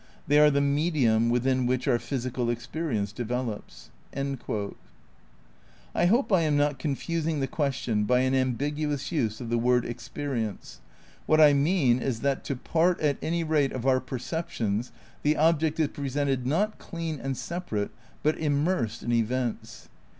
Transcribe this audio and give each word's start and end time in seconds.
They 0.25 0.39
are 0.39 0.49
the 0.49 0.61
medium 0.61 1.29
within 1.29 1.67
which 1.67 1.87
our 1.87 1.99
physical 1.99 2.49
experience 2.49 3.11
develops."' 3.11 3.91
I 5.93 6.05
hope 6.07 6.33
I 6.33 6.41
am 6.41 6.57
not 6.57 6.79
confusing 6.79 7.39
the 7.39 7.45
question 7.45 8.05
by 8.05 8.21
an 8.21 8.33
ambigu 8.33 8.91
ous 8.91 9.11
use 9.11 9.39
of 9.39 9.51
the 9.51 9.59
word 9.59 9.85
''experience 9.85 10.79
'';what 11.27 11.39
I 11.39 11.53
mean 11.53 11.99
is 11.99 12.21
that 12.21 12.43
to 12.45 12.55
part, 12.55 12.99
at 12.99 13.19
any 13.21 13.43
rate, 13.43 13.73
of 13.73 13.85
our 13.85 13.99
perceptions 13.99 14.91
the 15.21 15.37
object 15.37 15.79
is 15.79 15.89
pre 15.89 16.09
sented, 16.09 16.45
not 16.45 16.79
clean 16.79 17.19
and 17.19 17.37
separate, 17.37 17.91
but 18.23 18.35
immersed 18.39 19.03
in 19.03 19.11
events. 19.11 19.87